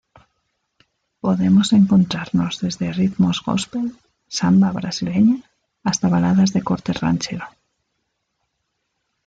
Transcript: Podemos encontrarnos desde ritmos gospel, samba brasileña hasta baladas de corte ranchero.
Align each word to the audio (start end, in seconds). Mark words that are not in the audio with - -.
Podemos 1.19 1.73
encontrarnos 1.73 2.59
desde 2.63 2.91
ritmos 2.91 3.43
gospel, 3.45 3.87
samba 4.27 4.71
brasileña 4.71 5.37
hasta 5.83 6.07
baladas 6.09 6.53
de 6.53 6.63
corte 6.63 6.91
ranchero. 6.93 7.45